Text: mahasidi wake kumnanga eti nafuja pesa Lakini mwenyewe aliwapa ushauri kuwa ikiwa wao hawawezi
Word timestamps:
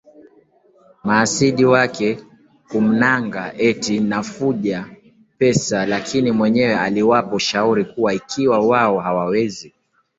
mahasidi 1.03 1.65
wake 1.65 2.19
kumnanga 2.71 3.53
eti 3.57 3.99
nafuja 3.99 4.85
pesa 5.37 5.85
Lakini 5.85 6.31
mwenyewe 6.31 6.75
aliwapa 6.77 7.35
ushauri 7.35 7.85
kuwa 7.85 8.13
ikiwa 8.13 8.59
wao 8.59 8.99
hawawezi 8.99 9.73